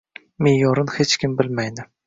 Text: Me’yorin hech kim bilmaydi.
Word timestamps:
Me’yorin 0.47 0.91
hech 0.95 1.15
kim 1.25 1.39
bilmaydi. 1.43 1.89